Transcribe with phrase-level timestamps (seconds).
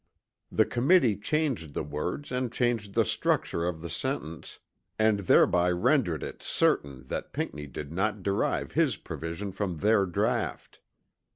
[0.51, 4.57] The Committee changed the words and changed the structure of the sentence
[4.97, 10.79] and thereby rendered it certain that Pinckney did not derive his provision from their draught.